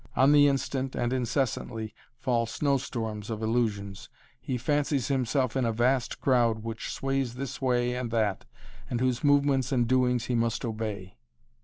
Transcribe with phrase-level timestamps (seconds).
[0.15, 4.09] On the instant and incessantly fall snow storms of illusions.
[4.39, 8.45] He fancies himself in a vast crowd which sways this way and that
[8.89, 11.17] and whose movements and doings he must obey.